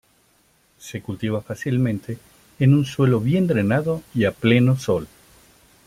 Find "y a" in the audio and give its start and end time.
4.15-4.31